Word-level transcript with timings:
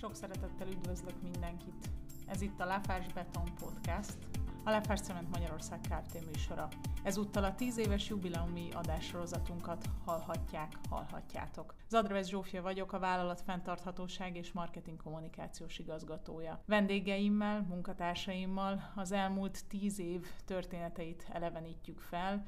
Sok 0.00 0.14
szeretettel 0.14 0.68
üdvözlök 0.68 1.22
mindenkit. 1.22 1.88
Ez 2.26 2.40
itt 2.40 2.60
a 2.60 2.64
Láfás 2.64 3.06
Beton 3.12 3.54
Podcast, 3.58 4.16
a 4.64 4.70
Láfás 4.70 5.00
Cement 5.00 5.30
Magyarország 5.30 5.80
Kft. 5.80 6.26
műsora. 6.26 6.68
Ezúttal 7.02 7.44
a 7.44 7.54
10 7.54 7.78
éves 7.78 8.08
jubileumi 8.08 8.68
adássorozatunkat 8.72 9.84
hallhatják, 10.04 10.72
hallhatjátok. 10.90 11.74
Zadrevesz 11.88 12.28
Zsófia 12.28 12.62
vagyok, 12.62 12.92
a 12.92 12.98
vállalat 12.98 13.40
fenntarthatóság 13.40 14.36
és 14.36 14.52
marketing 14.52 15.02
kommunikációs 15.02 15.78
igazgatója. 15.78 16.62
Vendégeimmel, 16.66 17.66
munkatársaimmal 17.68 18.92
az 18.94 19.12
elmúlt 19.12 19.64
10 19.68 19.98
év 19.98 20.26
történeteit 20.44 21.26
elevenítjük 21.32 21.98
fel, 21.98 22.46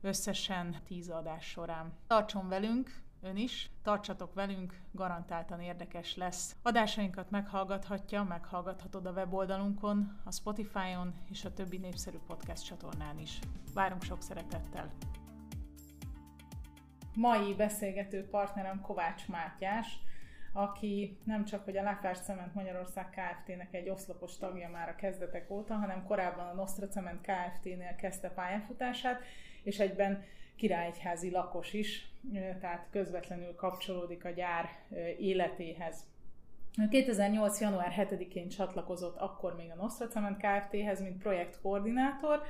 összesen 0.00 0.76
10 0.84 1.10
adás 1.10 1.44
során. 1.44 1.92
Tartson 2.06 2.48
velünk, 2.48 3.02
ön 3.22 3.36
is. 3.36 3.70
Tartsatok 3.82 4.34
velünk, 4.34 4.80
garantáltan 4.92 5.60
érdekes 5.60 6.16
lesz. 6.16 6.56
Adásainkat 6.62 7.30
meghallgathatja, 7.30 8.22
meghallgathatod 8.22 9.06
a 9.06 9.12
weboldalunkon, 9.12 10.20
a 10.24 10.32
Spotify-on 10.32 11.14
és 11.30 11.44
a 11.44 11.52
többi 11.52 11.78
népszerű 11.78 12.16
podcast 12.26 12.64
csatornán 12.64 13.18
is. 13.18 13.38
Várunk 13.74 14.02
sok 14.02 14.22
szeretettel! 14.22 14.88
Mai 17.14 17.54
beszélgető 17.54 18.28
partnerem 18.28 18.80
Kovács 18.80 19.28
Mátyás, 19.28 19.98
aki 20.52 21.18
nem 21.24 21.44
csak 21.44 21.64
hogy 21.64 21.76
a 21.76 21.82
Lafarge 21.82 22.20
Cement 22.20 22.54
Magyarország 22.54 23.10
Kft-nek 23.10 23.74
egy 23.74 23.88
oszlopos 23.88 24.36
tagja 24.36 24.68
már 24.68 24.88
a 24.88 24.94
kezdetek 24.94 25.50
óta, 25.50 25.74
hanem 25.74 26.04
korábban 26.04 26.46
a 26.46 26.54
Nostra 26.54 26.88
Cement 26.88 27.20
Kft-nél 27.20 27.94
kezdte 27.94 28.28
pályafutását, 28.28 29.22
és 29.62 29.78
egyben 29.78 30.24
királyegyházi 30.60 31.30
lakos 31.30 31.72
is, 31.72 32.12
tehát 32.32 32.88
közvetlenül 32.90 33.54
kapcsolódik 33.54 34.24
a 34.24 34.30
gyár 34.30 34.68
életéhez. 35.18 36.04
2008. 36.90 37.60
január 37.60 37.94
7-én 37.96 38.48
csatlakozott 38.48 39.16
akkor 39.16 39.56
még 39.56 39.70
a 39.70 39.74
Nostra 39.74 40.06
Cement 40.06 40.36
Kft-hez, 40.36 41.02
mint 41.02 41.22
projektkoordinátor, 41.22 42.42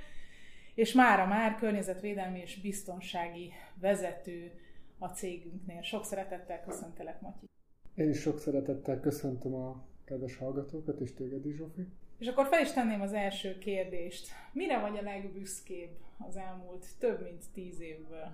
és 0.75 0.93
mára 0.93 1.27
már 1.27 1.57
környezetvédelmi 1.57 2.39
és 2.39 2.61
biztonsági 2.61 3.53
vezető 3.81 4.53
a 4.99 5.07
cégünknél. 5.07 5.83
Sok 5.83 6.05
szeretettel 6.05 6.61
köszöntelek, 6.61 7.21
Matyi. 7.21 7.47
Én 7.95 8.09
is 8.09 8.21
sok 8.21 8.39
szeretettel 8.39 9.01
köszöntöm 9.01 9.55
a 9.55 9.85
kedves 10.05 10.37
hallgatókat, 10.37 11.01
és 11.01 11.15
téged 11.15 11.47
is, 11.47 11.57
Zsófi. 11.57 11.87
És 12.21 12.27
akkor 12.27 12.47
fel 12.47 12.61
is 12.61 12.73
tenném 12.73 13.01
az 13.01 13.13
első 13.13 13.59
kérdést. 13.59 14.29
Mire 14.53 14.81
vagy 14.81 14.99
a 14.99 15.03
legbüszkébb 15.03 15.91
az 16.29 16.37
elmúlt 16.37 16.87
több 16.99 17.23
mint 17.23 17.45
tíz 17.53 17.81
évből? 17.81 18.31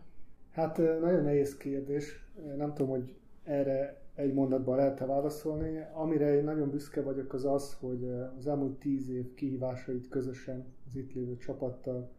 Hát 0.51 0.77
nagyon 0.77 1.23
nehéz 1.23 1.57
kérdés. 1.57 2.25
Nem 2.57 2.75
tudom, 2.75 2.91
hogy 2.91 3.15
erre 3.45 4.03
egy 4.15 4.33
mondatban 4.33 4.77
lehet-e 4.77 5.07
válaszolni. 5.07 5.85
Amire 5.93 6.35
én 6.35 6.45
nagyon 6.45 6.71
büszke 6.71 7.03
vagyok 7.03 7.33
az 7.33 7.45
az, 7.45 7.77
hogy 7.81 8.11
az 8.39 8.47
elmúlt 8.47 8.79
tíz 8.79 9.09
év 9.09 9.35
kihívásait 9.35 10.09
közösen 10.09 10.65
az 10.87 10.97
itt 10.97 11.13
lévő 11.13 11.37
csapattal 11.37 12.11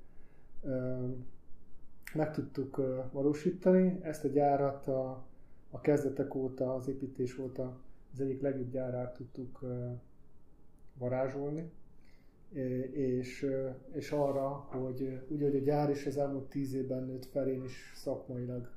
meg 2.14 2.32
tudtuk 2.32 2.82
valósítani. 3.12 4.00
Ezt 4.02 4.24
a 4.24 4.28
gyárat 4.28 4.88
a, 4.88 5.26
a 5.72 5.82
kezdetek 5.82 6.36
óta, 6.36 6.76
az 6.76 6.88
építés 6.88 7.38
óta 7.38 7.78
az 8.14 8.22
egyik 8.22 8.42
legjobb 8.42 8.72
gyárát 8.72 9.14
tudtuk 9.14 9.60
varázsolni, 10.98 11.72
és, 12.92 13.46
és 13.94 14.12
arra, 14.12 14.50
hogy 14.50 15.26
úgy, 15.28 15.42
hogy 15.42 15.56
a 15.56 15.60
gyár 15.60 15.90
is 15.90 16.06
az 16.06 16.18
elmúlt 16.18 16.50
tíz 16.50 16.74
évben 16.74 17.04
nőtt 17.04 17.26
fel, 17.26 17.48
én 17.48 17.64
is 17.64 17.92
szakmailag 17.96 18.76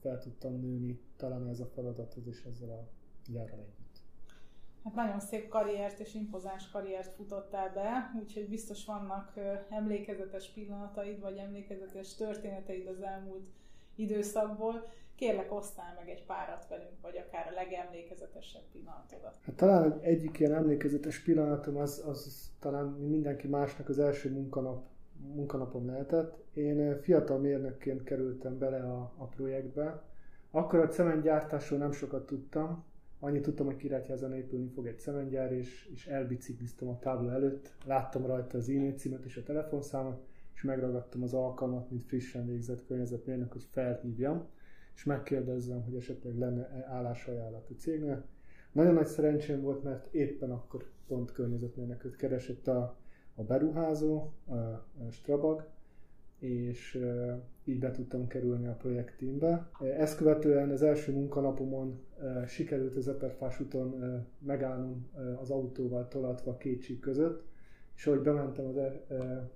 fel 0.00 0.18
tudtam 0.18 0.60
nőni 0.60 1.00
talán 1.16 1.48
ez 1.48 1.60
a 1.60 1.66
feladathoz 1.66 2.26
és 2.26 2.44
ezzel 2.44 2.70
a 2.70 2.88
gyárral 3.32 3.58
együtt. 3.58 4.02
Hát 4.84 4.94
nagyon 4.94 5.20
szép 5.20 5.48
karriert 5.48 5.98
és 5.98 6.14
impozáns 6.14 6.70
karriert 6.70 7.14
futottál 7.14 7.72
be, 7.72 8.20
úgyhogy 8.20 8.48
biztos 8.48 8.84
vannak 8.84 9.32
emlékezetes 9.70 10.50
pillanataid, 10.50 11.20
vagy 11.20 11.36
emlékezetes 11.36 12.14
történeteid 12.14 12.86
az 12.86 13.00
elmúlt 13.00 13.48
időszakból. 13.94 14.88
Kérlek, 15.16 15.52
osztál 15.52 15.94
meg 15.98 16.08
egy 16.08 16.24
párat 16.24 16.68
velünk, 16.68 17.00
vagy 17.02 17.16
akár 17.16 17.46
a 17.46 17.54
legemlékezetesebb 17.54 18.62
pillanatodat. 18.72 19.36
Hát 19.42 19.54
talán 19.54 20.00
egyik 20.00 20.38
ilyen 20.38 20.54
emlékezetes 20.54 21.22
pillanatom 21.22 21.76
az, 21.76 22.02
az 22.06 22.50
talán 22.60 22.86
mindenki 22.86 23.48
másnak 23.48 23.88
az 23.88 23.98
első 23.98 24.30
munkanap, 24.30 24.86
munkanapom 25.34 25.86
lehetett. 25.86 26.44
Én 26.54 27.00
fiatal 27.00 27.38
mérnökként 27.38 28.02
kerültem 28.02 28.58
bele 28.58 28.92
a, 28.92 29.14
a 29.16 29.24
projektbe. 29.24 30.02
Akkor 30.50 30.78
a 30.78 30.88
cementgyártásról 30.88 31.78
nem 31.78 31.92
sokat 31.92 32.26
tudtam, 32.26 32.84
Annyit 33.24 33.42
tudtam, 33.42 33.66
hogy 33.66 33.76
Királyházan 33.76 34.34
épülni 34.34 34.68
fog 34.68 34.86
egy 34.86 34.98
cementgyár, 34.98 35.52
és, 35.52 35.88
és 35.94 36.06
elbicikliztem 36.06 36.88
a 36.88 36.98
tábla 36.98 37.32
előtt, 37.32 37.72
láttam 37.84 38.26
rajta 38.26 38.58
az 38.58 38.68
e-mail 38.68 38.94
címet 38.94 39.24
és 39.24 39.36
a 39.36 39.42
telefonszámot, 39.42 40.26
és 40.54 40.62
megragadtam 40.62 41.22
az 41.22 41.34
alkalmat, 41.34 41.90
mint 41.90 42.06
frissen 42.06 42.46
végzett 42.46 42.86
környezetmérnök, 42.86 43.52
hogy 43.52 43.66
felhívjam, 43.70 44.46
és 44.94 45.04
megkérdezzem, 45.04 45.82
hogy 45.82 45.94
esetleg 45.94 46.38
lenne 46.38 46.86
állásajánlat 46.88 47.70
a 47.70 47.74
cégnek. 47.78 48.22
Nagyon 48.72 48.94
nagy 48.94 49.06
szerencsém 49.06 49.60
volt, 49.60 49.82
mert 49.82 50.14
éppen 50.14 50.50
akkor 50.50 50.84
pont 51.06 51.32
környezetmérnököt 51.32 52.16
keresett 52.16 52.68
a, 52.68 52.96
a 53.34 53.42
beruházó, 53.42 54.32
a, 54.46 54.54
a 54.54 55.10
Strabag, 55.10 55.66
és 56.38 57.00
így 57.64 57.78
be 57.78 57.90
tudtam 57.90 58.26
kerülni 58.26 58.66
a 58.66 58.72
projektteambe. 58.72 59.70
Ezt 59.98 60.16
követően 60.16 60.70
az 60.70 60.82
első 60.82 61.12
munkanapomon 61.12 62.00
sikerült 62.46 62.96
az 62.96 63.08
Eperfás 63.08 63.60
úton 63.60 63.94
megállnom 64.38 65.06
az 65.40 65.50
autóval 65.50 66.08
tolatva 66.08 66.56
két 66.56 66.82
csík 66.82 67.00
között, 67.00 67.44
és 67.96 68.06
ahogy 68.06 68.20
bementem 68.20 68.66
oda 68.66 69.06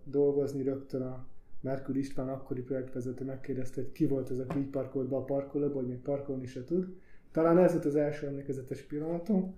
dolgozni, 0.04 0.62
rögtön 0.62 1.02
a 1.02 1.26
Merkur 1.60 1.96
István 1.96 2.28
akkori 2.28 2.62
projektvezető 2.62 3.24
megkérdezte, 3.24 3.80
hogy 3.80 3.92
ki 3.92 4.06
volt 4.06 4.30
ez, 4.30 4.38
aki 4.38 4.58
így 4.58 4.70
parkolt 4.70 5.08
be 5.08 5.16
a 5.16 5.24
parkolóba, 5.24 5.74
hogy 5.74 5.86
még 5.86 6.00
parkolni 6.00 6.46
se 6.46 6.64
tud. 6.64 6.96
Talán 7.32 7.58
ez 7.58 7.72
volt 7.72 7.84
az 7.84 7.96
első 7.96 8.26
emlékezetes 8.26 8.82
pillanatom. 8.82 9.54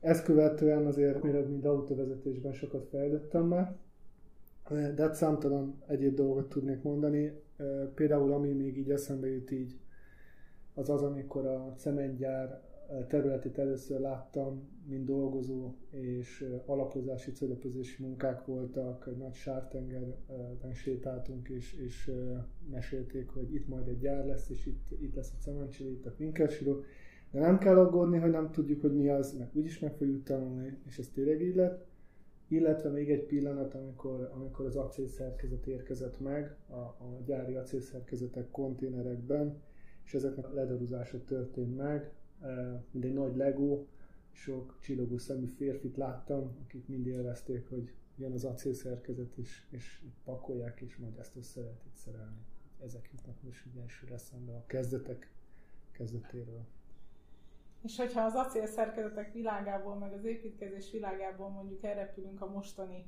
Ezt 0.00 0.24
követően 0.24 0.86
azért, 0.86 1.22
mire 1.22 1.40
mind 1.40 1.64
autóvezetésben 1.64 2.52
sokat 2.52 2.86
fejlődtem 2.88 3.46
már, 3.46 3.76
de 4.68 5.02
hát 5.02 5.14
számtalan 5.14 5.82
egyéb 5.86 6.14
dolgot 6.14 6.48
tudnék 6.48 6.82
mondani. 6.82 7.32
Például 7.94 8.32
ami 8.32 8.52
még 8.52 8.78
így 8.78 8.90
eszembe 8.90 9.28
jut 9.28 9.50
így, 9.50 9.78
az 10.74 10.90
az, 10.90 11.02
amikor 11.02 11.46
a 11.46 11.74
cementgyár 11.76 12.62
területét 13.08 13.58
először 13.58 14.00
láttam, 14.00 14.68
mint 14.88 15.04
dolgozó, 15.04 15.74
és 15.90 16.46
alapozási, 16.66 17.32
cölöpözési 17.32 18.02
munkák 18.02 18.44
voltak, 18.46 19.06
egy 19.10 19.16
nagy 19.16 19.34
sártengerben 19.34 20.74
sétáltunk, 20.74 21.48
és, 21.48 21.72
és 21.72 22.12
mesélték, 22.70 23.28
hogy 23.28 23.54
itt 23.54 23.68
majd 23.68 23.88
egy 23.88 23.98
gyár 23.98 24.26
lesz, 24.26 24.50
és 24.50 24.66
itt, 24.66 25.00
itt 25.00 25.14
lesz 25.14 25.32
a 25.38 25.42
cementcső, 25.42 25.90
itt 25.90 26.06
a 26.06 26.12
klinkersíró. 26.12 26.82
De 27.30 27.40
nem 27.40 27.58
kell 27.58 27.78
aggódni, 27.78 28.18
hogy 28.18 28.30
nem 28.30 28.50
tudjuk, 28.50 28.80
hogy 28.80 28.94
mi 28.94 29.08
az, 29.08 29.38
meg 29.38 29.48
úgyis 29.52 29.78
meg 29.78 29.94
fogjuk 29.94 30.22
tanulni, 30.22 30.78
és 30.86 30.98
ez 30.98 31.08
tényleg 31.08 31.42
így 31.42 31.54
lett. 31.54 31.86
Illetve 32.48 32.90
még 32.90 33.10
egy 33.10 33.24
pillanat, 33.24 33.74
amikor, 33.74 34.30
amikor 34.34 34.66
az 34.66 34.76
acélszerkezet 34.76 35.66
érkezett 35.66 36.20
meg, 36.20 36.56
a, 36.68 36.74
a 36.74 37.20
gyári 37.24 37.54
acélszerkezetek 37.54 38.50
konténerekben, 38.50 39.62
és 40.04 40.14
ezeknek 40.14 40.50
a 40.50 40.54
ledaruzása 40.54 41.24
történt 41.24 41.76
meg, 41.76 42.12
mint 42.90 43.04
egy 43.04 43.14
nagy 43.14 43.36
Lego, 43.36 43.84
sok 44.32 44.78
csillogó 44.80 45.18
szemű 45.18 45.46
férfit 45.46 45.96
láttam, 45.96 46.56
akik 46.64 46.88
mind 46.88 47.06
élvezték, 47.06 47.68
hogy 47.68 47.92
jön 48.16 48.32
az 48.32 48.44
acélszerkezet, 48.44 49.36
és, 49.36 49.62
és 49.70 50.00
pakolják, 50.24 50.80
és 50.80 50.96
majd 50.96 51.18
ezt 51.18 51.36
össze 51.36 51.60
lehet 51.60 51.84
itt 51.86 51.96
szerelni. 51.96 52.44
Ezek 52.84 53.10
jutnak 53.12 53.42
most 53.42 53.66
így 53.66 53.76
elsőre 53.76 54.14
eszembe 54.14 54.52
a 54.52 54.64
kezdetek 54.66 55.32
kezdetéről. 55.92 56.64
És 57.82 57.96
hogyha 57.96 58.24
az 58.24 58.34
acélszerkezetek 58.34 59.32
világából, 59.32 59.94
meg 59.94 60.12
az 60.12 60.24
építkezés 60.24 60.90
világából 60.90 61.48
mondjuk 61.48 61.84
elrepülünk 61.84 62.40
a 62.40 62.50
mostani 62.50 63.04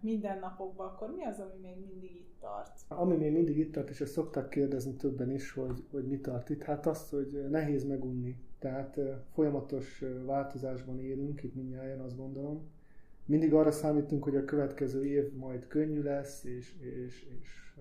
mindennapokban, 0.00 0.86
akkor 0.86 1.10
mi 1.16 1.24
az, 1.24 1.38
ami 1.38 1.60
még 1.62 1.76
mindig 1.86 2.14
itt 2.14 2.40
tart? 2.40 2.80
Ami 2.88 3.16
még 3.16 3.32
mindig 3.32 3.58
itt 3.58 3.72
tart, 3.72 3.90
és 3.90 4.00
ezt 4.00 4.12
szokták 4.12 4.48
kérdezni 4.48 4.92
többen 4.92 5.30
is, 5.30 5.52
hogy, 5.52 5.84
hogy 5.90 6.06
mi 6.06 6.20
tart 6.20 6.50
itt, 6.50 6.62
hát 6.62 6.86
az, 6.86 7.10
hogy 7.10 7.46
nehéz 7.50 7.84
megunni. 7.84 8.36
Tehát 8.58 8.98
folyamatos 9.32 10.04
változásban 10.24 11.00
élünk, 11.00 11.42
itt 11.42 11.54
mindjárt 11.54 12.00
azt 12.00 12.16
gondolom. 12.16 12.70
Mindig 13.26 13.54
arra 13.54 13.70
számítunk, 13.70 14.24
hogy 14.24 14.36
a 14.36 14.44
következő 14.44 15.06
év 15.06 15.32
majd 15.32 15.66
könnyű 15.66 16.02
lesz, 16.02 16.44
és, 16.44 16.74
és, 16.80 17.26
és 17.40 17.74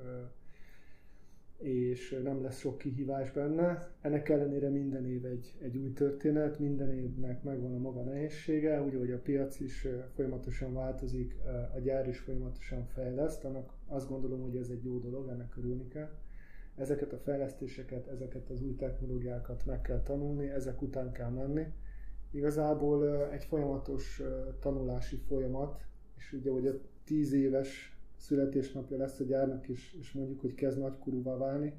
és 1.62 2.20
nem 2.24 2.42
lesz 2.42 2.60
sok 2.60 2.78
kihívás 2.78 3.32
benne. 3.32 3.90
Ennek 4.02 4.30
ellenére 4.30 4.70
minden 4.70 5.06
év 5.06 5.26
egy, 5.26 5.54
egy 5.62 5.78
új 5.78 5.94
történet, 5.94 6.60
minden 6.60 6.94
évnek 6.94 7.44
megvan 7.44 7.74
a 7.74 7.78
maga 7.78 8.04
nehézsége, 8.04 8.84
úgy, 8.84 8.96
hogy 8.96 9.12
a 9.12 9.22
piac 9.22 9.60
is 9.60 9.88
folyamatosan 10.16 10.74
változik, 10.74 11.36
a 11.76 11.80
gyár 11.80 12.08
is 12.08 12.20
folyamatosan 12.20 12.86
fejleszt, 12.86 13.44
annak 13.44 13.74
azt 13.88 14.10
gondolom, 14.10 14.42
hogy 14.42 14.56
ez 14.56 14.70
egy 14.70 14.84
jó 14.84 15.00
dolog, 15.00 15.30
ennek 15.30 15.58
örülni 15.58 15.88
kell. 15.88 16.10
Ezeket 16.76 17.14
a 17.14 17.18
fejlesztéseket, 17.18 18.08
ezeket 18.08 18.50
az 18.50 18.62
új 18.62 18.76
technológiákat 18.76 19.66
meg 19.66 19.82
kell 19.82 20.02
tanulni, 20.02 20.50
ezek 20.50 20.82
után 20.82 21.12
kell 21.12 21.30
menni, 21.30 21.66
Igazából 22.32 23.30
egy 23.32 23.44
folyamatos 23.44 24.22
tanulási 24.60 25.18
folyamat, 25.28 25.82
és 26.18 26.34
ugye, 26.34 26.52
hogy 26.52 26.68
a 26.68 26.80
tíz 27.04 27.34
éves 27.34 27.98
születésnapja 28.22 28.98
lesz 28.98 29.20
a 29.20 29.24
gyárnak, 29.24 29.68
és, 29.68 29.94
és 30.00 30.12
mondjuk, 30.12 30.42
hogy 30.42 30.54
kezd 30.54 30.80
nagykorúvá 30.80 31.38
válni, 31.38 31.74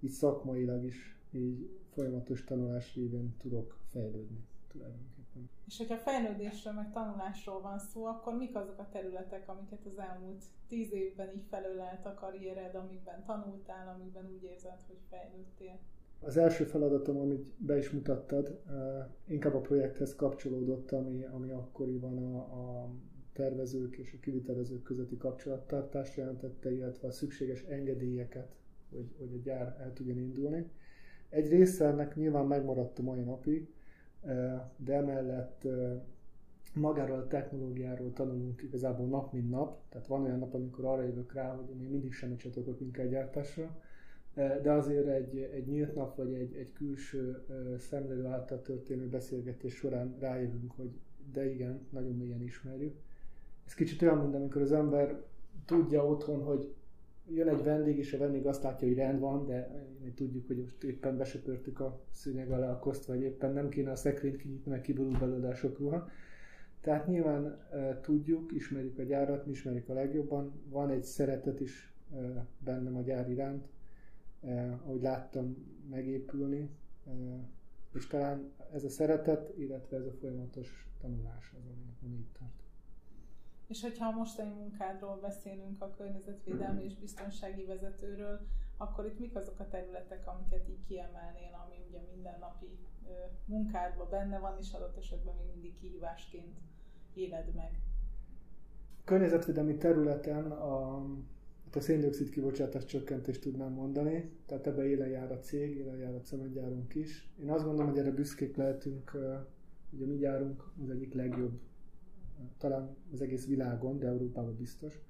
így 0.00 0.10
szakmailag 0.10 0.84
is 0.84 1.18
így 1.30 1.70
folyamatos 1.92 2.44
tanulás 2.44 2.94
révén 2.94 3.34
tudok 3.38 3.76
fejlődni 3.90 4.44
tulajdonképpen. 4.68 5.50
És 5.66 5.76
hogyha 5.76 5.96
fejlődésről, 5.96 6.72
meg 6.72 6.92
tanulásról 6.92 7.60
van 7.60 7.78
szó, 7.78 8.04
akkor 8.04 8.36
mik 8.36 8.56
azok 8.56 8.78
a 8.78 8.88
területek, 8.92 9.48
amiket 9.48 9.86
az 9.86 9.98
elmúlt 9.98 10.44
tíz 10.68 10.92
évben 10.92 11.28
így 11.34 11.44
felölelt 11.48 12.06
a 12.06 12.14
karriered, 12.14 12.74
amikben 12.74 13.24
tanultál, 13.24 13.94
amikben 13.96 14.30
úgy 14.34 14.42
érzed, 14.42 14.78
hogy 14.86 14.98
fejlődtél? 15.08 15.78
Az 16.22 16.36
első 16.36 16.64
feladatom, 16.64 17.16
amit 17.16 17.44
be 17.56 17.76
is 17.76 17.90
mutattad, 17.90 18.62
inkább 19.26 19.54
a 19.54 19.60
projekthez 19.60 20.16
kapcsolódott, 20.16 20.92
ami, 20.92 21.24
ami 21.24 21.50
akkoriban 21.50 22.18
a, 22.18 22.36
a 22.36 22.90
tervezők 23.32 23.96
és 23.96 24.12
a 24.12 24.20
kivitelezők 24.20 24.82
közötti 24.82 25.16
kapcsolattartást 25.16 26.16
jelentette, 26.16 26.72
illetve 26.72 27.08
a 27.08 27.10
szükséges 27.10 27.62
engedélyeket, 27.62 28.48
hogy, 28.90 29.14
hogy 29.18 29.32
a 29.34 29.42
gyár 29.42 29.76
el 29.80 29.92
tudjon 29.92 30.18
indulni. 30.18 30.70
Egy 31.28 31.48
része 31.48 31.86
ennek 31.86 32.14
nyilván 32.14 32.46
megmaradt 32.46 32.98
a 32.98 33.02
mai 33.02 33.20
napig, 33.20 33.68
de 34.76 34.94
emellett 34.94 35.66
magáról 36.74 37.18
a 37.18 37.26
technológiáról 37.26 38.12
tanulunk 38.12 38.62
igazából 38.62 39.06
nap 39.06 39.32
mint 39.32 39.50
nap, 39.50 39.88
tehát 39.88 40.06
van 40.06 40.22
olyan 40.22 40.38
nap, 40.38 40.54
amikor 40.54 40.84
arra 40.84 41.02
jövök 41.02 41.32
rá, 41.32 41.54
hogy 41.54 41.76
még 41.76 41.88
mindig 41.88 42.12
semmit 42.12 42.38
csatokok 42.38 42.80
inkább 42.80 43.10
gyártásra, 43.10 43.80
de 44.34 44.72
azért 44.72 45.06
egy, 45.06 45.38
egy 45.38 45.66
nyílt 45.66 45.94
nap 45.94 46.16
vagy 46.16 46.32
egy, 46.32 46.54
egy 46.54 46.72
külső 46.72 47.44
szemlélő 47.78 48.24
által 48.24 48.62
történő 48.62 49.08
beszélgetés 49.08 49.74
során 49.74 50.16
rájövünk, 50.18 50.72
hogy 50.76 50.90
de 51.32 51.50
igen, 51.52 51.86
nagyon 51.90 52.16
mélyen 52.16 52.42
ismerjük. 52.42 52.94
Ez 53.70 53.76
kicsit 53.76 54.02
olyan, 54.02 54.18
mint 54.18 54.34
amikor 54.34 54.62
az 54.62 54.72
ember 54.72 55.22
tudja 55.64 56.06
otthon, 56.06 56.42
hogy 56.42 56.74
jön 57.28 57.48
egy 57.48 57.62
vendég, 57.62 57.98
és 57.98 58.12
a 58.12 58.18
vendég 58.18 58.46
azt 58.46 58.62
látja, 58.62 58.86
hogy 58.88 58.96
rend 58.96 59.20
van, 59.20 59.46
de 59.46 59.86
mi 60.02 60.10
tudjuk, 60.10 60.46
hogy 60.46 60.56
most 60.56 60.82
éppen 60.84 61.16
besöpörtük 61.16 61.80
a 61.80 62.00
szőnyeg 62.10 62.50
alá 62.50 62.70
a 62.70 62.78
koszt, 62.78 63.04
vagy 63.04 63.20
éppen 63.20 63.52
nem 63.52 63.68
kéne 63.68 63.90
a 63.90 63.96
szekrényt 63.96 64.36
kinyitni, 64.36 64.70
mert 64.70 64.82
kiborul 64.82 65.18
belőle 65.18 65.48
a 65.48 65.54
sok 65.54 65.78
ruha. 65.78 66.08
Tehát 66.80 67.06
nyilván 67.06 67.58
e, 67.72 68.00
tudjuk, 68.00 68.52
ismerjük 68.52 68.98
a 68.98 69.02
gyárat, 69.02 69.46
mi 69.46 69.52
ismerjük 69.52 69.88
a 69.88 69.92
legjobban, 69.92 70.52
van 70.68 70.90
egy 70.90 71.04
szeretet 71.04 71.60
is 71.60 71.94
e, 72.14 72.46
bennem 72.58 72.96
a 72.96 73.00
gyár 73.00 73.30
iránt, 73.30 73.68
e, 74.40 74.78
ahogy 74.84 75.02
láttam 75.02 75.56
megépülni, 75.90 76.68
e, 77.06 77.10
és 77.92 78.06
talán 78.06 78.52
ez 78.72 78.84
a 78.84 78.88
szeretet, 78.88 79.52
illetve 79.58 79.96
ez 79.96 80.06
a 80.06 80.12
folyamatos 80.12 80.88
tanulás 81.00 81.54
az, 81.58 81.64
ami, 81.64 81.96
ami 82.02 82.18
itt 82.18 82.36
tart. 82.38 82.59
És 83.70 83.82
hogyha 83.82 84.06
a 84.08 84.16
mostani 84.16 84.54
munkádról 84.54 85.18
beszélünk, 85.20 85.82
a 85.82 85.94
környezetvédelmi 85.96 86.84
és 86.84 86.98
biztonsági 86.98 87.64
vezetőről, 87.64 88.40
akkor 88.76 89.06
itt 89.06 89.18
mik 89.18 89.36
azok 89.36 89.60
a 89.60 89.68
területek, 89.68 90.26
amiket 90.26 90.68
így 90.68 90.84
kiemelnél, 90.88 91.64
ami 91.64 91.74
ugye 91.88 92.00
mindennapi 92.14 92.78
munkádban 93.44 94.06
benne 94.10 94.38
van, 94.38 94.56
és 94.60 94.72
adott 94.72 94.96
esetben 94.96 95.34
még 95.34 95.46
mindig 95.52 95.78
kihívásként 95.80 96.58
éled 97.14 97.54
meg? 97.54 97.70
A 99.00 99.04
környezetvédelmi 99.04 99.76
területen 99.76 100.50
a, 100.50 100.94
a 101.74 101.80
széndiokszid 101.80 102.30
kibocsátás 102.30 102.84
csökkentést 102.84 103.40
tudnám 103.40 103.72
mondani, 103.72 104.30
tehát 104.46 104.66
ebbe 104.66 104.86
élen 104.86 105.08
jár 105.08 105.32
a 105.32 105.38
cég, 105.38 105.76
élen 105.76 105.96
jár 105.96 106.14
a 106.14 106.20
cementgyárunk 106.20 106.94
is. 106.94 107.28
Én 107.42 107.50
azt 107.50 107.64
gondolom, 107.64 107.90
hogy 107.90 107.98
erre 107.98 108.10
büszkék 108.10 108.56
lehetünk, 108.56 109.16
ugye 109.90 110.06
mi 110.06 110.16
gyárunk 110.16 110.72
az 110.82 110.90
egyik 110.90 111.14
legjobb 111.14 111.60
talán 112.58 112.96
az 113.12 113.20
egész 113.20 113.46
világon, 113.46 113.98
de 113.98 114.06
Európában 114.06 114.56
biztos. 114.56 115.00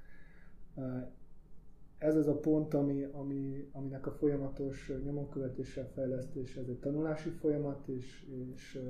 Ez 1.99 2.17
az 2.17 2.27
a 2.27 2.39
pont, 2.39 2.75
ami, 2.75 3.03
ami, 3.03 3.69
aminek 3.73 4.07
a 4.07 4.11
folyamatos 4.11 4.93
nyomonkövetéssel 5.05 5.89
fejlesztése, 5.95 6.61
ez 6.61 6.69
egy 6.69 6.79
tanulási 6.79 7.29
folyamat, 7.29 7.89
és, 7.89 8.27
és 8.55 8.81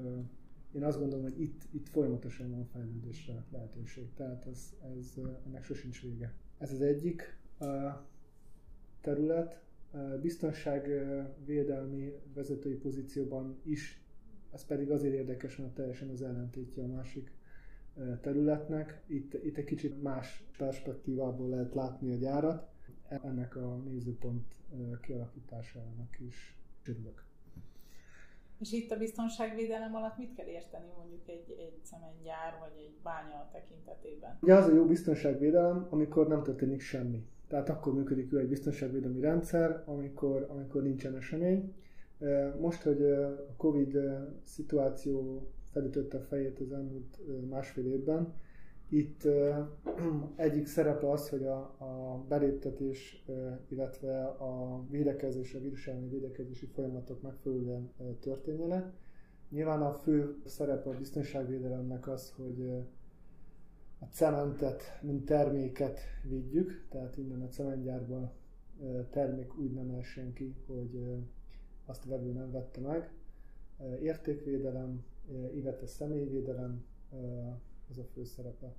én 0.73 0.85
azt 0.85 0.99
gondolom, 0.99 1.25
hogy 1.25 1.41
itt, 1.41 1.63
itt 1.71 1.89
folyamatosan 1.89 2.51
van 2.51 2.65
fejlődésre 2.65 3.45
lehetőség, 3.53 4.15
tehát 4.15 4.47
ez, 4.47 4.73
ez, 4.99 5.15
ennek 5.47 5.65
sosincs 5.65 6.03
vége. 6.03 6.35
Ez 6.59 6.73
az 6.73 6.81
egyik 6.81 7.39
terület. 9.01 9.61
Biztonságvédelmi 10.21 12.13
vezetői 12.35 12.75
pozícióban 12.75 13.61
is, 13.63 14.05
ez 14.51 14.65
pedig 14.65 14.91
azért 14.91 15.15
érdekes, 15.15 15.57
mert 15.57 15.75
teljesen 15.75 16.09
az 16.09 16.23
ellentétje 16.23 16.83
a 16.83 16.87
másik 16.87 17.33
területnek. 18.21 19.03
Itt, 19.07 19.35
itt 19.35 19.57
egy 19.57 19.65
kicsit 19.65 20.03
más 20.03 20.45
perspektívából 20.59 21.49
lehet 21.49 21.75
látni 21.75 22.13
a 22.13 22.17
gyárat. 22.17 22.69
Ennek 23.09 23.57
a 23.57 23.77
nézőpont 23.77 24.55
kialakításának 25.01 26.21
is 26.21 26.57
örülök. 26.87 27.25
És 28.59 28.73
itt 28.73 28.91
a 28.91 28.97
biztonságvédelem 28.97 29.95
alatt 29.95 30.19
mit 30.19 30.35
kell 30.35 30.47
érteni 30.47 30.87
mondjuk 30.97 31.29
egy, 31.29 31.57
egy 31.59 31.79
cementgyár 31.83 32.59
vagy 32.61 32.73
egy 32.77 32.95
bánya 33.03 33.49
tekintetében? 33.53 34.39
Ugye 34.41 34.55
az 34.55 34.67
a 34.67 34.75
jó 34.75 34.87
biztonságvédelem, 34.87 35.87
amikor 35.91 36.29
nem 36.29 36.43
történik 36.43 36.81
semmi. 36.81 37.27
Tehát 37.49 37.69
akkor 37.69 37.95
működik 37.95 38.33
ő 38.33 38.39
egy 38.39 38.49
biztonságvédelmi 38.49 39.21
rendszer, 39.21 39.83
amikor, 39.87 40.47
amikor 40.51 40.83
nincsen 40.83 41.17
esemény. 41.17 41.75
Most, 42.61 42.83
hogy 42.83 43.03
a 43.03 43.55
Covid 43.57 43.99
szituáció 44.45 45.49
felütötte 45.73 46.17
a 46.17 46.21
fejét 46.21 46.61
az 46.61 46.73
elmúlt 46.73 47.19
másfél 47.49 47.87
évben. 47.87 48.35
Itt 48.89 49.29
egyik 50.37 50.67
szerepe 50.67 51.11
az, 51.11 51.29
hogy 51.29 51.45
a, 51.45 51.59
a 51.79 52.25
beléptetés, 52.29 53.25
illetve 53.69 54.25
a 54.25 54.85
védekezés, 54.91 55.55
a 55.55 55.61
víruselleni 55.61 56.09
védekezési 56.09 56.67
folyamatok 56.67 57.23
megfelelően 57.23 57.93
történjenek. 58.21 58.93
Nyilván 59.49 59.83
a 59.83 59.93
fő 59.93 60.37
szerepe 60.45 60.91
a 60.91 60.97
biztonságvédelemnek 60.97 62.09
az, 62.09 62.33
hogy 62.37 62.71
a 63.99 64.05
cementet, 64.05 64.83
mint 65.03 65.25
terméket 65.25 66.01
vigyük, 66.29 66.87
tehát 66.89 67.17
innen 67.17 67.43
a 67.43 67.49
cementgyárban 67.49 68.31
termék 69.11 69.59
úgy 69.59 69.73
nem 69.73 69.91
essen 69.91 70.33
ki, 70.33 70.55
hogy 70.67 71.21
azt 71.87 72.07
a 72.07 72.09
vevő 72.09 72.33
nem 72.33 72.51
vette 72.51 72.81
meg. 72.81 73.11
Értékvédelem, 74.03 75.05
illetve 75.55 75.87
személyvédelem 75.87 76.85
az 77.91 77.99
a 77.99 78.05
fő 78.05 78.25
szerepe. 78.25 78.75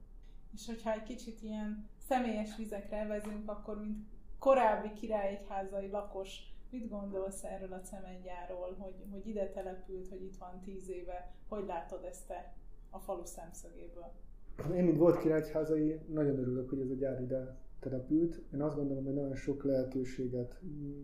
És 0.54 0.66
hogyha 0.66 0.92
egy 0.92 1.04
kicsit 1.04 1.42
ilyen 1.42 1.90
személyes 1.98 2.58
vizekre 2.58 3.08
vezünk, 3.08 3.50
akkor 3.50 3.80
mint 3.80 3.98
korábbi 4.40 4.94
királyegyházai 4.94 5.90
lakos, 5.90 6.52
mit 6.70 6.90
gondolsz 6.90 7.44
erről 7.44 7.74
a 7.74 7.82
cementgyáról, 7.82 8.76
hogy, 8.78 8.94
hogy 9.12 9.28
ide 9.28 9.50
települt, 9.50 10.10
hogy 10.10 10.24
itt 10.24 10.38
van 10.38 10.60
tíz 10.64 10.90
éve, 10.90 11.34
hogy 11.48 11.66
látod 11.66 12.04
ezt 12.04 12.28
te 12.28 12.54
a 12.90 13.00
falu 13.00 13.26
szemszögéből? 13.26 14.12
Én, 14.76 14.84
mint 14.84 14.98
volt 14.98 15.20
királyegyházai, 15.20 16.00
nagyon 16.08 16.38
örülök, 16.38 16.70
hogy 16.70 16.80
ez 16.80 16.90
a 16.90 16.94
gyár 16.94 17.22
ide 17.22 17.58
települt. 17.80 18.42
Én 18.54 18.62
azt 18.62 18.76
gondolom, 18.76 19.04
hogy 19.04 19.14
nagyon 19.14 19.36
sok 19.36 19.64
lehetőséget, 19.64 20.60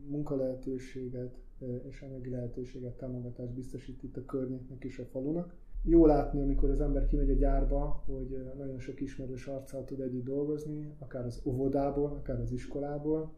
munkalehetőséget, 0.08 1.38
és 1.88 2.02
anyagi 2.02 2.30
lehetőséget, 2.30 2.98
támogatást 2.98 3.54
biztosít 3.54 4.04
itt 4.04 4.18
a 4.18 4.26
környéknek 4.26 4.84
és 4.84 5.00
a 5.00 5.06
falunak. 5.06 5.56
Jó 5.84 6.06
látni, 6.06 6.42
amikor 6.42 6.70
az 6.70 6.82
ember 6.82 7.06
kimegy 7.06 7.30
a 7.30 7.34
gyárba, 7.34 8.04
hogy 8.06 8.44
nagyon 8.58 8.80
sok 8.80 9.02
ismerős 9.02 9.48
arccal 9.48 9.86
tud 9.86 10.00
együtt 10.00 10.24
dolgozni, 10.24 10.96
akár 11.00 11.26
az 11.26 11.42
óvodából, 11.46 12.12
akár 12.12 12.40
az 12.40 12.52
iskolából, 12.52 13.34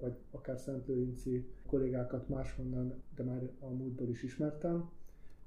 vagy 0.00 0.16
akár 0.30 0.58
Szentlőrinci 0.58 1.46
kollégákat 1.66 2.28
máshonnan, 2.28 3.02
de 3.16 3.22
már 3.22 3.50
a 3.60 3.68
múltból 3.68 4.08
is 4.08 4.22
ismertem. 4.22 4.90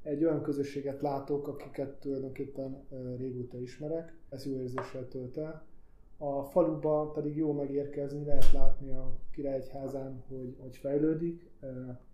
Egy 0.02 0.24
olyan 0.24 0.42
közösséget 0.42 1.02
látok, 1.02 1.48
akiket 1.48 2.00
tulajdonképpen 2.00 2.84
régóta 3.18 3.62
ismerek, 3.62 4.18
ez 4.30 4.46
jó 4.46 4.60
érzéssel 4.60 5.08
tölt 5.08 5.38
el, 5.38 5.68
a 6.22 6.44
faluba 6.44 7.12
pedig 7.12 7.36
jó 7.36 7.52
megérkezni, 7.52 8.26
lehet 8.26 8.52
látni 8.52 8.92
a 8.92 9.18
Királyegyházán, 9.32 10.24
hogy, 10.28 10.56
hogy 10.60 10.78
fejlődik, 10.78 11.50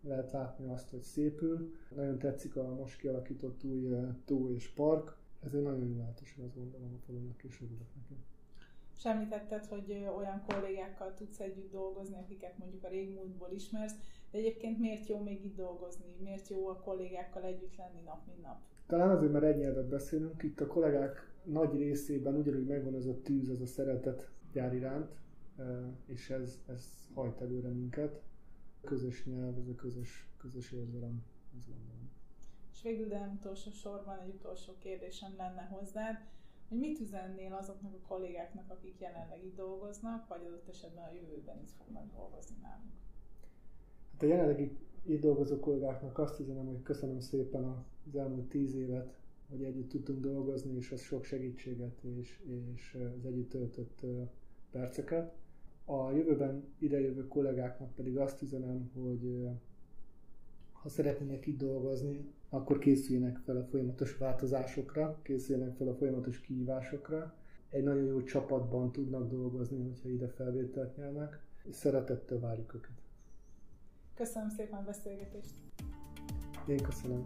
lehet 0.01 0.31
látni 0.31 0.69
azt, 0.69 0.89
hogy 0.89 1.01
szépül. 1.01 1.73
Nagyon 1.95 2.17
tetszik 2.17 2.55
a 2.55 2.75
most 2.75 2.99
kialakított 2.99 3.63
új 3.63 3.95
tó 4.25 4.49
és 4.49 4.67
park. 4.67 5.17
Ez 5.45 5.53
egy 5.53 5.61
nagyon 5.61 5.87
jó 5.87 5.97
lehetőség, 5.97 6.43
azt 6.43 6.55
gondolom 6.55 6.93
a 6.93 7.05
falunak, 7.05 7.43
és 7.43 7.61
örülök 7.61 7.95
neki. 7.95 8.21
És 8.97 9.05
említetted, 9.05 9.65
hogy 9.65 10.07
olyan 10.17 10.43
kollégákkal 10.47 11.13
tudsz 11.13 11.39
együtt 11.39 11.71
dolgozni, 11.71 12.15
akiket 12.15 12.57
mondjuk 12.57 12.83
a 12.83 12.87
régmúltból 12.87 13.49
ismersz, 13.55 13.95
de 14.31 14.37
egyébként 14.37 14.79
miért 14.79 15.07
jó 15.07 15.19
még 15.19 15.45
itt 15.45 15.55
dolgozni? 15.55 16.05
Miért 16.19 16.47
jó 16.47 16.67
a 16.67 16.79
kollégákkal 16.79 17.43
együtt 17.43 17.75
lenni 17.75 18.01
nap, 18.05 18.25
mint 18.27 18.41
nap? 18.41 18.57
Talán 18.87 19.09
azért, 19.09 19.31
mert 19.31 19.45
egy 19.45 19.57
nyelvet 19.57 19.87
beszélünk. 19.87 20.43
Itt 20.43 20.61
a 20.61 20.67
kollégák 20.67 21.33
nagy 21.43 21.77
részében 21.77 22.35
ugyanúgy 22.35 22.65
megvan 22.65 22.95
ez 22.95 23.05
a 23.05 23.21
tűz, 23.21 23.49
ez 23.49 23.61
a 23.61 23.65
szeretet 23.65 24.29
gyár 24.51 24.73
iránt, 24.73 25.11
és 26.05 26.29
ez, 26.29 26.59
ez 26.67 27.09
hajt 27.13 27.41
előre 27.41 27.69
minket. 27.69 28.21
Közös 28.83 29.25
nyelv, 29.25 29.57
ez 29.57 29.67
a 29.67 29.75
közös, 29.75 30.29
közös 30.37 30.71
érzelem, 30.71 31.23
azt 31.57 31.67
gondolom. 31.67 32.09
És 32.73 32.81
végül, 32.81 33.07
de 33.07 33.19
nem 33.19 33.37
utolsó 33.39 33.71
sorban 33.71 34.19
egy 34.19 34.33
utolsó 34.33 34.73
kérdésem 34.79 35.33
lenne 35.37 35.61
hozzád, 35.61 36.17
hogy 36.69 36.79
mit 36.79 36.99
üzennél 36.99 37.53
azoknak 37.53 37.93
a 37.93 38.07
kollégáknak, 38.07 38.69
akik 38.69 38.99
jelenleg 38.99 39.43
itt 39.43 39.55
dolgoznak, 39.55 40.27
vagy 40.27 40.45
adott 40.47 40.69
esetben 40.69 41.03
a 41.03 41.13
jövőben 41.13 41.61
is 41.63 41.71
fognak 41.71 42.11
dolgozni 42.13 42.55
nálunk? 42.61 42.93
Hát 44.11 44.21
a 44.21 44.25
jelenlegi 44.25 44.77
itt 45.05 45.21
dolgozó 45.21 45.59
kollégáknak 45.59 46.17
azt 46.17 46.39
üzenem, 46.39 46.65
hogy 46.65 46.81
köszönöm 46.83 47.19
szépen 47.19 47.63
az 48.07 48.15
elmúlt 48.15 48.49
tíz 48.49 48.75
évet, 48.75 49.13
hogy 49.49 49.63
együtt 49.63 49.89
tudtunk 49.89 50.19
dolgozni, 50.19 50.75
és 50.75 50.91
az 50.91 51.01
sok 51.01 51.23
segítséget 51.23 52.03
és, 52.19 52.39
és 52.73 52.97
az 53.17 53.25
együtt 53.25 53.49
töltött 53.49 54.05
perceket. 54.71 55.33
A 55.85 56.11
jövőben 56.11 56.63
idejövő 56.79 57.27
kollégáknak 57.27 57.95
pedig 57.95 58.17
azt 58.17 58.41
üzenem, 58.41 58.91
hogy 58.93 59.47
ha 60.71 60.89
szeretnének 60.89 61.45
itt 61.45 61.57
dolgozni, 61.57 62.33
akkor 62.49 62.77
készüljenek 62.77 63.37
fel 63.37 63.57
a 63.57 63.63
folyamatos 63.63 64.17
változásokra, 64.17 65.19
készüljenek 65.21 65.75
fel 65.75 65.87
a 65.87 65.95
folyamatos 65.95 66.41
kihívásokra. 66.41 67.35
Egy 67.69 67.83
nagyon 67.83 68.03
jó 68.03 68.23
csapatban 68.23 68.91
tudnak 68.91 69.29
dolgozni, 69.29 69.83
hogyha 69.83 70.09
ide 70.09 70.27
felvételt 70.27 70.97
nyernek, 70.97 71.39
és 71.63 71.75
szeretettel 71.75 72.39
várjuk 72.39 72.73
őket. 72.73 73.04
Köszönöm 74.15 74.49
szépen 74.49 74.79
a 74.79 74.83
beszélgetést! 74.83 75.53
Én 76.67 76.81
köszönöm. 76.81 77.23